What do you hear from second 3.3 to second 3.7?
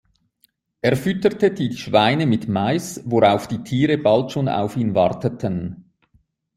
die